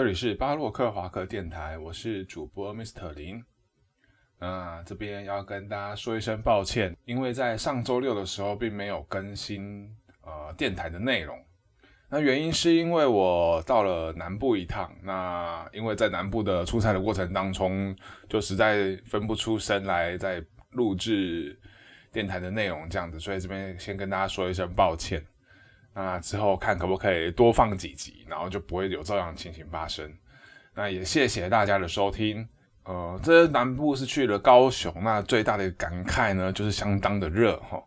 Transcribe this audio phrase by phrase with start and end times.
[0.00, 3.44] 这里是巴洛克华克电台，我是主播 Mr 林。
[4.38, 11.38] 那这边要跟大家说一声抱歉，因为在上周六的时候并没有更新呃电台的内容。
[12.08, 17.94] 那原因是因为我到了南部一趟，那因为在南部的出差的过程当中，
[18.26, 21.60] 就实在分不出身来在录制
[22.10, 25.22] 电台的内容这样子，所以这边先跟大家说一声抱歉。
[25.94, 30.10] 那之后看可不可以多放几集，然后就不会有这样的情形发生。
[30.74, 32.48] 那也谢谢大家的收听。
[32.84, 37.82] 呃，这南部是去了高雄，那最大的感慨呢，就是相当的热哈。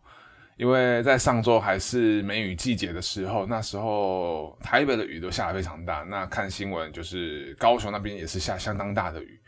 [0.56, 6.04] 因为在上周还是梅雨季节的时候，那时候台北的雨都下得非常大。
[6.08, 9.40] 那看新闻就是高雄那边也是下相当大的雨，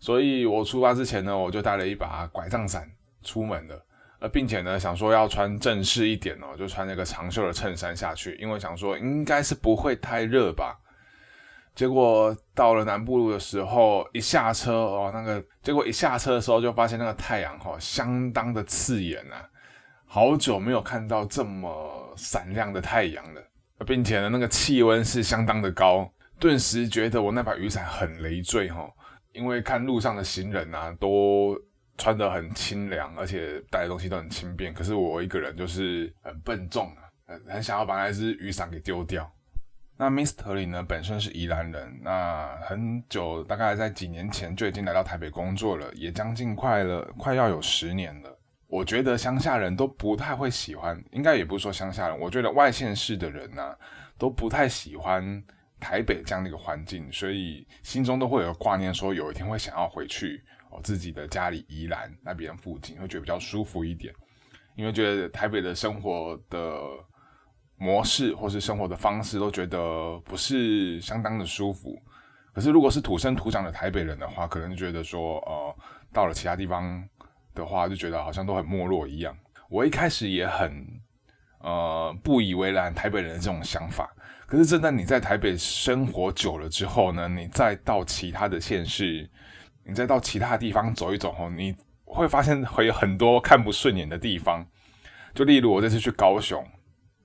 [0.00, 2.90] 所以我出发之前呢，我就带了一把拐杖伞
[3.22, 3.86] 出门了。
[4.22, 10.78] 呃，并且呢，想说要穿正式一点哦，就穿那个长袖的衬衫下去，因为想说应该是不会太热吧。
[11.74, 19.42] 结果到了南部路的时候，一下车哦，那个结果一下车的时候就发现那个太阳哈，相当的刺眼啊，
[20.06, 23.42] 好久没有看到这么闪亮的太阳了，
[23.84, 28.88] 并且呢，那个气温是相当的高，顿时觉得我那把雨伞很累赘哈，
[29.32, 31.60] 因为看路上的行人啊都。
[32.02, 34.74] 穿得很清凉，而且带的东西都很轻便。
[34.74, 39.32] 可是我一个人就是很笨重啊，很很想要把那只雨伞给丢掉。
[39.96, 48.36] 那 Mr 林呢，本身是宜兰人，那很久，大概在几年前就已经来到台北工作了，也将近快了，快要有十年了。
[48.66, 53.76] 我觉得乡下人都不太会喜欢，应该也不是说乡下人，我觉得外县市的人呢，
[54.18, 55.40] 都不太喜欢
[55.78, 60.42] 台北这样的一个环境，所以心中都会有挂念，说有一天会想要回去。
[60.74, 64.12] 我自己的家里宜兰那边附近会觉得比较舒服一点，
[64.74, 66.80] 因为觉得台北的生活的
[67.76, 72.00] 模式或是生活的方式都觉得不是相当的舒服。
[72.54, 75.76] 可是如果是土生土长的台北人的话，可能觉得说，呃，
[76.12, 77.02] 到了其他地方
[77.54, 79.36] 的话，就觉得好像都很没落一样。
[79.68, 80.86] 我一开始也很
[81.60, 84.10] 呃不以为然台北人的这种想法，
[84.46, 89.28] 可是真的你在台北生活久了之后呢，你再到其他的县市。
[89.84, 94.64] 你再到其他地方走一走哦，你会发现会有很多看不顺眼的地方。
[95.34, 96.64] 就例如我这次去高雄，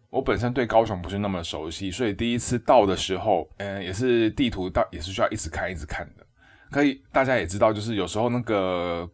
[0.09, 6.25] 我本身对高雄不是那么熟悉，所以第一次到的时候，嗯，也是地图到也是需要一直看一直看的。
[6.72, 9.09] 可以，大家也知道，就是有时候那个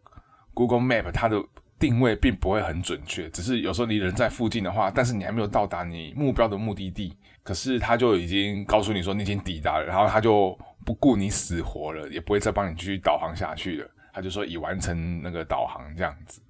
[0.54, 1.42] Google Map 它的
[1.78, 10.58] 定位并不会很准确，只是有时候你人在附近的话，但是你还没有到达你目标的目的地，可是它就已经告诉你说你已经抵达了，然后它就。
[10.84, 13.90] 不顾你死活了，也不会再帮你继续导航下去了。
[14.12, 16.40] 他就说已完成那个导航这样子。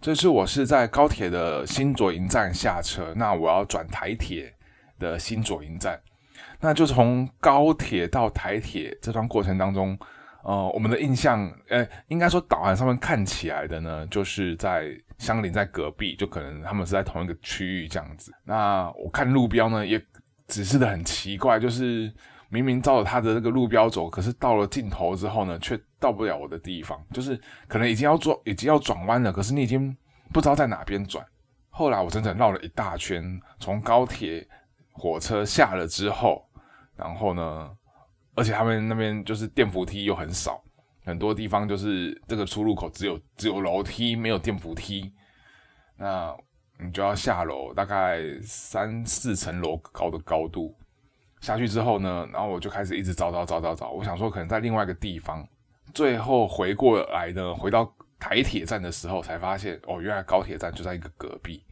[0.00, 4.54] 这次我是在高铁的新左营站下车，那我要转台铁
[4.98, 6.00] 的新左营站。
[6.60, 9.98] 那就从高铁到台铁这段过程当中，
[10.42, 18.32] 呃，我们的印象，呃，应该说导航上面看起来的呢，就是在相邻在隔壁，就可能他们是在同一个区域这样子。
[18.44, 20.02] 那我看路标呢，也
[20.48, 22.10] 指示的很奇怪，就是。
[22.52, 27.00] 明明照着他的那个路标走，可是到了尽头之后呢，却到不了我的地方。
[27.12, 29.96] 就是可能已经要转，已经要转弯了，可是你已经
[30.32, 31.24] 不知道在哪边转。
[31.68, 34.46] 后来我整整绕了一大圈，从高铁
[34.92, 36.44] 火车下了之后，
[36.96, 37.70] 然后呢，
[38.34, 40.60] 而且他们那边就是电扶梯又很少，
[41.04, 45.12] 很多地方就是这个出入口只有只有楼梯，没有电扶梯。
[45.96, 46.36] 那
[46.82, 50.74] 你就要下楼，大概三四层楼高的高度。
[51.40, 55.46] 下去之后呢，然后我就开始一直找找找找找，我想说可能在另外一个地方，
[55.94, 61.64] 最后回过来呢，回到台铁站的时候才发现，哦，原来高铁站就在一个隔壁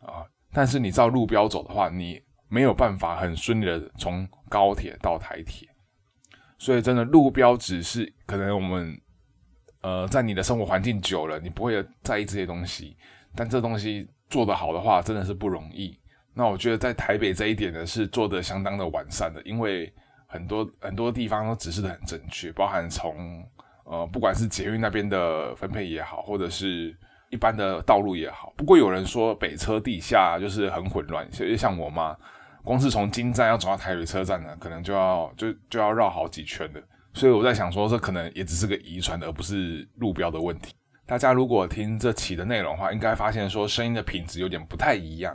[0.00, 0.24] 啊。
[0.52, 5.68] 但是你照路标走的话，你没有办法很顺利的从高铁到台铁，
[6.56, 8.98] 所以真的路标只是可能我们
[9.82, 12.96] 呃在你的生活环境久了，你不会在意这些东西，
[13.34, 15.98] 但这东西做得好的话，真的是不容易。
[16.38, 19.90] 那我觉得在台北这一点呢是做的相当的完善的，因为
[20.26, 23.42] 很多很多地方都指示的很正确，包含从
[23.84, 26.94] 呃不管是捷运那边的分配也好，或者是
[27.30, 28.52] 一般的道路也好。
[28.54, 32.14] 不过有人说北车地下就是很混乱，就像我妈，
[32.62, 36.82] 光是从金站要走到台北车站呢，可能就要就就要绕好几圈的。
[37.14, 40.74] 所以我在想说，这可能也只是个遗传，而不是路标的问题。
[41.06, 45.34] 大家如果听这期的内容的话，应该发现说声音的品质有点不太一样。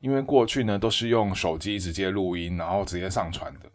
[0.00, 3.70] 因为过去呢都是用手机直接录音，然后直接上传的，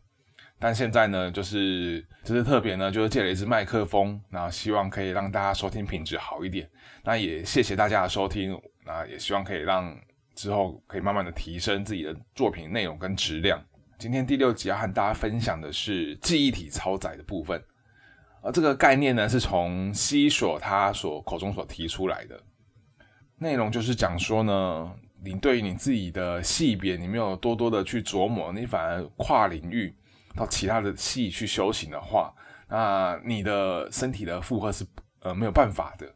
[0.57, 6.69] 但现在呢就是这是特别呢，就是借了一支麦克风，然后希望可以让大家收听品质好一点。
[7.03, 9.93] 那也谢谢大家的收听，那也希望可以让
[10.35, 13.61] 之后可以慢慢的提升自己的作品内容跟质量。
[13.99, 17.61] 今天第六集要和大家分享的是记忆体超载的部分，
[18.41, 22.41] 而这个概念呢，是从西索他所口中所提出来的，
[23.37, 24.91] 内容就是讲说呢，
[25.23, 29.95] 你对于你自己的系别，你没有多多的去琢磨，你反而跨领域
[30.35, 32.33] 到其他的系去修行的话，
[32.67, 34.85] 那你的身体的负荷是
[35.21, 36.13] 呃没有办法的，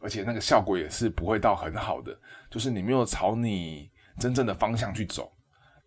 [0.00, 2.16] 而且那个效果也是不会到很好的，
[2.48, 5.32] 就是你没有朝你真正的方向去走。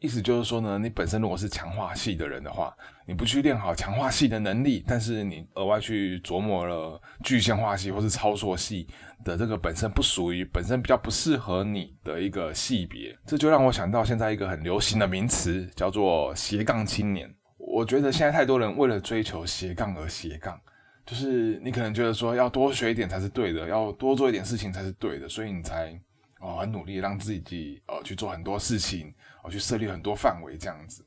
[0.03, 2.75] 意思就是说呢，你本身如果是强化系的人的话，
[3.07, 8.85] 你不去练好强化系的能力，但是你额外去琢磨了具象化系或是操作系
[9.23, 17.33] 的这个本身不属于、本身比较不适合你的一个系别，这就让我想到现在一个很流行的名词，叫做斜杠青年。
[17.57, 20.59] 我觉得现在太多人为了追求斜杠而斜杠，
[21.05, 25.97] 就是你可能觉得说要多学一点才是对的，要多做一点事情才是对的，所以你才
[26.41, 29.13] 哦很努力让自己呃去做很多事情。
[29.43, 31.05] 我去设立很多范围这样子，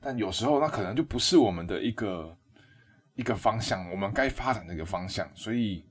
[0.00, 2.36] 但有时候那可能就不是我们的一个
[3.14, 5.28] 一个方向，我们该发展的一个方向。
[5.34, 5.84] 所以，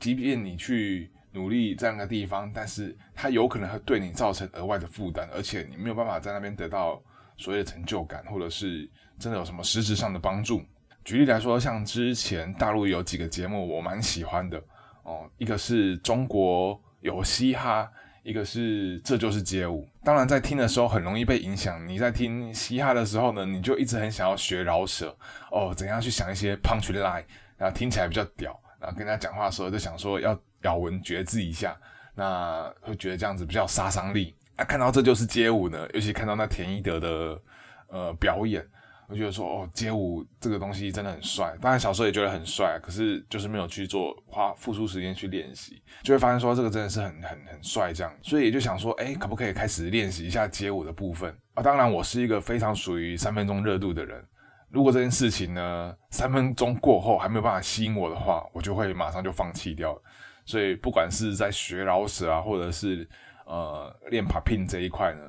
[0.00, 7.00] 即便你去努力这样的地方，但是它有可能会对你造成额外的负担，而且你没有办法在那边得到
[7.36, 10.60] 所谓的成就感，或者是真的有什么实质上的帮助。
[11.04, 14.60] 举例来说，像之前大陆有几个节目我蛮喜欢的
[15.04, 17.90] 哦，一个是中国有嘻哈。
[18.22, 21.86] 一个是这就是街舞，当然在听的时候很容易被影响。
[21.88, 25.16] 你在听嘻哈的时候呢，你就一直很想要学饶舌
[25.50, 27.24] 哦，怎样去想一些 punch line，
[27.56, 31.76] 然后听起来比较屌，然后跟他讲话的时候就想说要咬文嚼字一下，
[32.14, 34.34] 那会觉得这样子比较杀伤力。
[34.56, 37.40] 那看到这就是街舞呢，尤其看到那田一德的
[37.88, 38.66] 呃表演。
[39.10, 41.56] 我觉得说哦，街舞这个东西真的很帅。
[41.60, 48.14] 当然小时候也觉得很帅，可是就是没有去做，花付出时间去练习，就会发现说这个真的是很很很帅这样。
[48.22, 51.62] 所以也就想说，哎，可不可以开始练习一下街舞的部分啊？
[51.62, 54.24] 当然，我是一个非常属于三分钟热度的人。
[54.68, 60.00] 如果这件事情呢，三分钟过后还没有办法吸引我的话，我就会马上就放弃掉。
[60.44, 63.08] 所以不管是在学饶舌啊，或者是
[63.44, 65.22] 呃练 popping 这一块呢，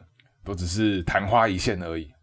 [0.43, 2.13] 都只是昙花一现而已。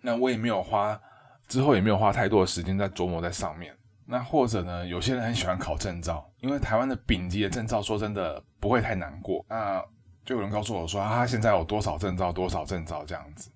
[0.00, 0.98] 那我也没有花，
[1.46, 3.74] 之后也没有花太多的时间在琢磨在上面。
[4.06, 9.44] 那或者呢，有些人很喜欢考证照，因为台湾的丙级的证照，说真的不会太难过。
[9.48, 9.84] 那
[10.24, 13.50] 就有人告诉我说，他现在有多少证照，多少证照这样子。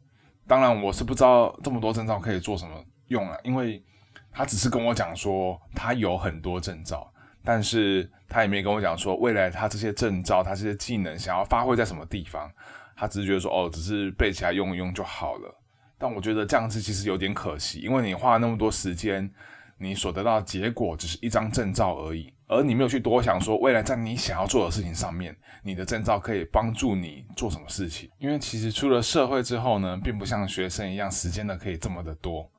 [0.46, 3.82] 当然，我是不知道这么多证照可以做什么用啊，因为
[4.30, 7.10] 他只是跟我讲说他有很多证照，
[7.44, 12.50] 但是他也没跟我讲说未来他这些证照，他这些技能想要发挥在什么地方。
[12.94, 15.61] 他只是觉得说，哦，只是背起来用一用就好了。
[16.02, 19.32] 但我觉得这样子其实有点可惜，因为你花了那么多时间，
[19.78, 25.32] 你所得到的结果只是一张证照而已，而你没有去多想说未来在你想要做的事情上面，
[25.62, 28.10] 你的证照可以帮助你做什么事情。
[28.18, 32.50] 因为其实出了社会之后呢，并不像学生一样时间呢可以这么的多。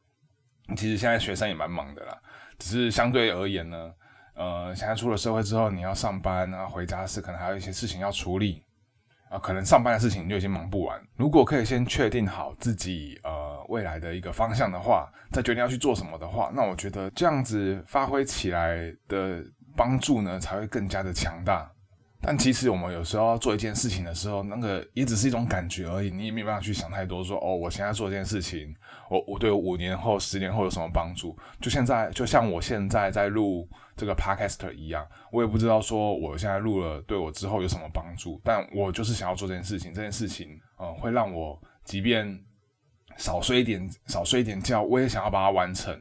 [0.78, 2.18] 其实现在学生也蛮忙的啦，
[2.57, 3.92] 只是相对而言呢，
[4.36, 8.63] 呃，现在出了社会之后，你要上班啊，回家是可能还有一些事情要处理。
[9.33, 11.01] 啊，可能上班的事情就已经忙不完。
[11.15, 19.44] 如果可以先确定好自己呃未来的一个方向的话，再决定要去做什么的话，那我觉得这样子发挥起来的
[19.75, 21.68] 帮助呢，才会更加的强大。
[22.25, 27.21] 但其实我们有时候要做一件事情的时候，那个也只是一种感觉而已，你也没办法去想太多。
[27.21, 28.73] 说哦，我现在做这件事情，
[29.09, 31.37] 我我对五年后、十年后有什么帮助？
[31.59, 38.39] 就现在，就像我现在在录这个 podcast 一样，我也不知道说我现在录了对我之后有什么帮助。
[38.42, 42.39] 但我就是想要做这件事情，这件事情，嗯，会让我即便
[43.18, 45.94] 少睡一点、少睡一点觉，我也想要把它完成。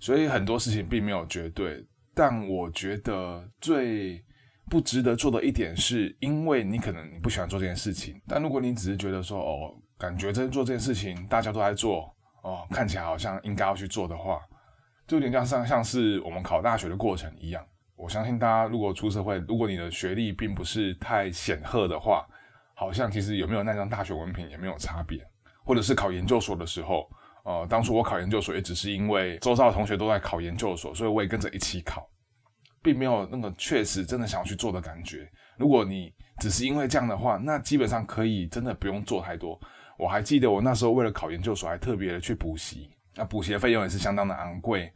[0.00, 4.20] 所以很多事情并没有绝对，但我觉得最。
[4.68, 8.20] 不值得做的一点，是因为你可能你不喜欢做这件事情。
[8.26, 14.40] 但如果你只是觉得说，哦，感觉在做这件事情，大家都在做，哦，看起来好像应该要去做的话，
[15.06, 17.64] 就有点像像像是我们考大学的过程一样。
[17.96, 22.26] 我相信大家如果出社会，如果你的学历并不是太显赫的话，
[22.74, 25.20] 好像其实有没有那张大学文凭也没有差别。
[25.64, 27.06] 或者是考研究所的时候，
[27.44, 32.08] 呃，当初我考研究所也只是因为周遭的同学都在考研究所，所以我也跟着一起考。
[32.88, 35.30] 并没有那个确实真的想要去做的感觉。
[35.58, 39.60] 如果你只是因为这样的话，那基本上可以真的不用做太多。
[39.98, 42.88] 我还记得我那时候为了考研究所，还特别的去补习。
[43.14, 44.90] 那补习的费用也是相当的昂贵，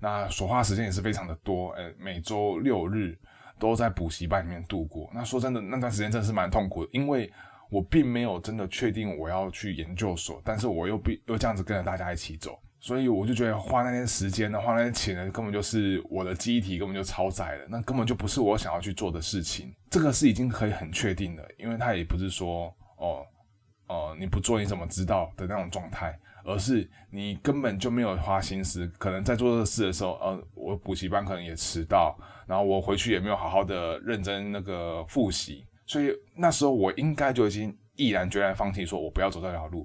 [0.00, 1.70] 那所花时间也是非常的多。
[1.74, 3.16] 呃，每周六日
[3.60, 5.08] 都在补习班里面度过。
[5.14, 7.32] 那说真的，那段时间真的是蛮痛苦的，因为
[7.70, 12.58] 我并没有真的确定我要去研究所，但是我又必又这样子跟着大家一起走。
[12.86, 19.74] 所以我就觉得花那些时间呢，花那些钱呢，根本就是我的记忆体根本就超载了，那根本就不是我想要去做的事情。
[19.90, 23.26] 这个是已经可以很确定的，因为他也不是说哦，
[23.88, 32.16] 呃，你不做你怎么知道的那种状态，而是你根本就没有花心思，可能在做这事的时候，呃，我补习班可能也迟到，
[32.46, 39.84] 然后我回去也没有好好的认真那个复习，所以那时候我应该就已经毅然决然放弃，说我不要走这条路，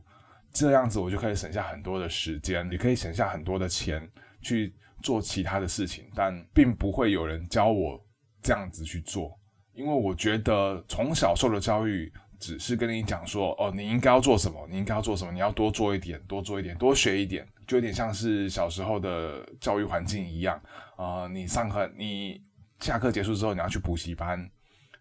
[0.53, 4.07] 这样子我就可以省下很多的时间，也可以省下很多的钱
[4.41, 7.99] 去做其他的事情，但并不会有人教我
[8.41, 9.37] 这样子去做。
[9.73, 20.61] 因为我觉得从小受的教育只是跟你讲说，哦，你应该要做什么，你应该要做什么，你要多做一点，多做一点，多学一点，就有点像是小时候的教育环境一样
[20.97, 21.27] 啊。
[21.27, 22.41] 你上课，你
[22.79, 24.37] 下课结束之后，你要去补习班，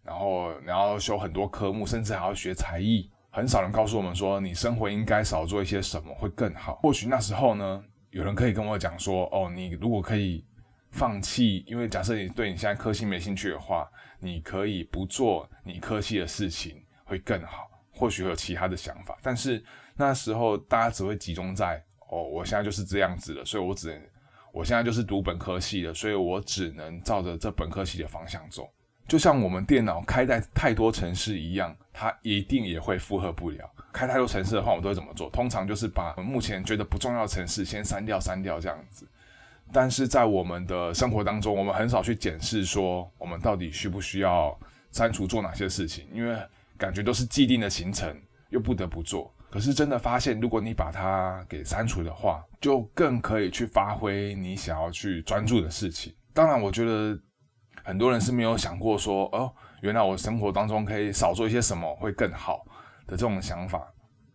[0.04, 3.10] 然后你要修很多科目，甚至还要学才艺。
[3.30, 6.76] 很少人告诉我们说，你生活应该少做一些什么会更好。
[6.82, 10.44] 或许那时候呢，有人可以跟我讲说，哦，你如果可以。
[10.92, 17.70] 放弃，因为假设你对你现在科系没兴趣的话，你可以不做你科系的事情会更好。
[17.92, 24.02] 或许有其他的想法，但是那时候大家只会集中在哦，我现在就是这样子了，所以我只能，
[24.52, 28.68] 我现在就是读本科系的，所以我只能照着这本科系的方向走。
[29.10, 33.68] 就像我们电脑开在太多城市一样，它一定也会负荷不了。
[33.92, 35.28] 开太多城市的话，我们都会怎么做？
[35.30, 39.04] 通常就是把目前觉得不重要的城市先删掉，删掉这样子。
[39.72, 44.56] 但是在我们的生活当中，我们很少去检视说我们到底需不需要
[44.92, 46.38] 删除做哪些事情，因为
[46.78, 48.16] 感觉都是既定的行程，
[48.50, 49.34] 又不得不做。
[49.50, 56.14] 可是真的发现，如果你把它给删除的话，就更可以去发挥你想要去专注的事情。
[56.32, 57.18] 当然，我觉得
[57.84, 62.64] 很多人是没有想过说，哦，原来我生活当中可以少做一些什么会更好
[63.06, 63.92] 的这种想法。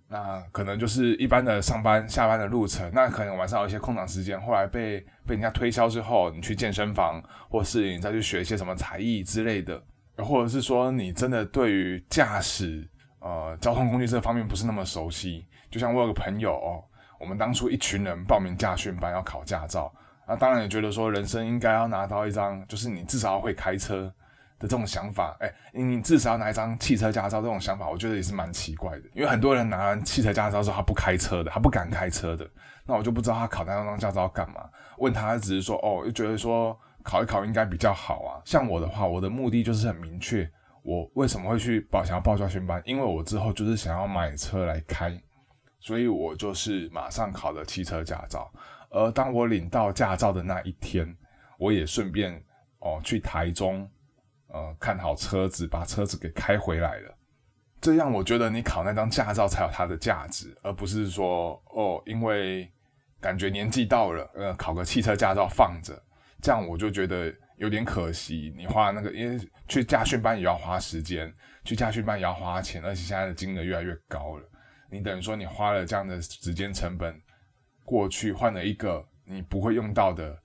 [0.08, 9.82] 那可能就是一般的上班下班的路程，那可能晚上有一些空档时间，后来被被人家推销之后，你去健身房，或是你再去学一些什么才艺之类的，
[10.18, 12.88] 或者是说你真的对于驾驶
[13.20, 16.84] 呃交通工具这方面不是那么熟悉，就像我有个朋友哦，
[17.20, 19.92] 我们当初一群人报名驾训班要考驾照，
[20.27, 24.13] 那当然也觉得说人生应该要拿到一张，就是你至少要会开车。
[24.58, 27.41] 的这种想法，哎，你至少要拿一张汽车驾照。
[27.41, 29.03] 这种想法，我觉得也是蛮奇怪的。
[29.13, 32.50] 因为很多人拿完汽车驾照之后，他不开车的，他不敢开车的。
[32.86, 34.62] 那我就不知道他考那张驾照干嘛？
[34.98, 38.39] 问他只是说，哦，就觉得说考一考应该比较好啊。
[38.46, 40.50] 像我的话，我的目的就是很明确，
[40.84, 42.82] 我为什么会去报想要报教训班？
[42.86, 45.22] 因为我之后就是想要买车来开，
[45.82, 48.50] 所以我就是马上考了汽车驾照。
[48.96, 51.16] 而当我领到驾照的那一天，
[51.60, 52.42] 我也顺便
[52.80, 53.90] 哦去台中。
[54.48, 57.18] 呃，看好车子，把车子给开回来了，
[57.82, 62.72] 这样我觉得你考那张驾照才有它的价值，而不是说哦，因为
[63.20, 66.02] 感觉年纪到了，呃，考个汽车驾照放着，
[66.42, 68.54] 这样我就觉得有点可惜。
[68.56, 69.38] 你花那个，因为
[69.68, 71.34] 去驾训班也要花时间，
[71.66, 74.50] 去驾训班也要花钱，而且现在的金额越来越高了。
[74.90, 77.20] 你等于说你花了这样的时间成本
[77.86, 80.38] 过去换了一个你不会用到的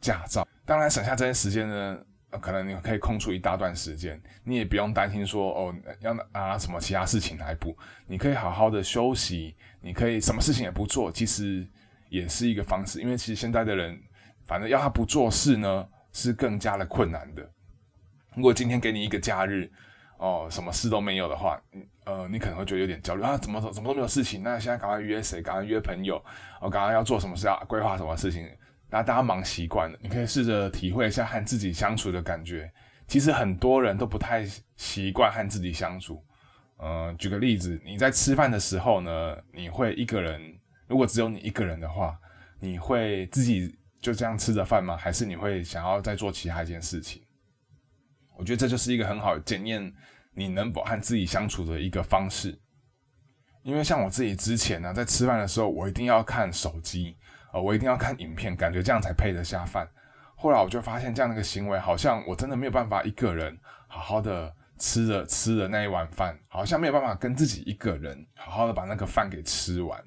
[0.00, 1.98] 驾照，当然省下这些时间呢。
[2.42, 7.74] 可能你可以空出一大段时间，你也不用担心说哦要拿什么其他事情来补，
[8.06, 11.66] 你可以好好的休息，你可以什么事情也不做，其实
[12.10, 13.00] 也是一个方式。
[13.00, 13.98] 因为其实现在的人，
[14.44, 17.50] 反正要他不做事呢，是更加的困难的。
[18.34, 19.72] 如果今天给你一个假日，
[20.18, 21.58] 哦，什么事都没有的话，
[22.08, 24.42] 呃，你可能会觉得有点焦虑啊，怎么怎么都没有事情？
[24.42, 25.42] 那现在赶快约谁？
[25.42, 26.18] 赶快约朋友？
[26.58, 27.46] 我赶快要做什么事？
[27.46, 28.48] 要规划什么事情？
[28.88, 32.72] 那大家忙习惯了，你可以试着体会一下和自己相处的感觉。
[33.06, 34.46] 其实很多人都不太
[34.76, 36.24] 习惯和自己相处。
[36.78, 40.40] 呃，举个例子，你在吃饭的时候呢，你会一个人？
[40.86, 42.18] 如果只有你一个人的话，
[42.58, 44.96] 你会自己就这样吃着饭吗？
[44.96, 47.20] 还是你会想要再做其他一件事情？
[48.38, 49.92] 我觉得这就是一个很好检验
[50.38, 52.58] 你能否和自己相处的一个方式。
[53.62, 57.16] 因为像我自己之前呢，在吃饭的时候，我一定要看手机。
[57.52, 59.88] 呃，我一定要看影片，感觉这样才配得下饭。
[60.36, 69.98] 后来我就发现，这样的一个行为，好像我真的没有办法一个人好好的吃着吃着那一碗饭，好像没有办法跟自己一个人好好的把那个饭给吃完。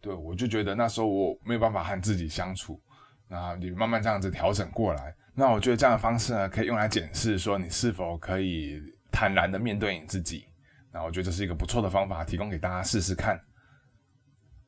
[0.00, 2.80] 对我就觉得那时候我没有办法和自己相处。
[3.26, 8.80] 那你慢慢这样子调整过来，那我觉得这样的方式呢，可以用来检视说你是否可以
[9.16, 10.44] 坦然的面对你自己。
[10.92, 13.40] 那我觉得这是一个不错的方法，提供给大家试试看。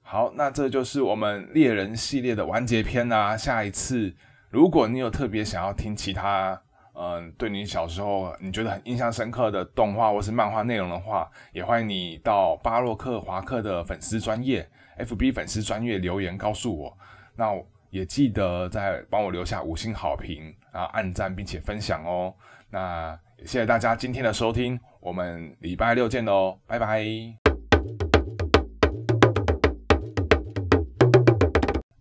[0.01, 3.37] 好，那这就是我们猎人系列的完结篇啦。
[3.37, 4.17] 下一次，
[4.49, 6.59] 如果你有特别想要听其他，
[6.95, 14.67] 嗯，对你小时候你觉得很印象深刻的动画或是漫画内容的话，也欢迎你到巴洛克华克的粉丝专业
[14.99, 16.97] FB 粉丝专业留言告诉我。
[17.37, 17.53] 那
[17.91, 22.35] 也记得再帮我留下五星好评，然后按赞并且分享哦。
[22.71, 27.48] 那谢谢大家今天的收听，我们礼拜六见喽，拜拜。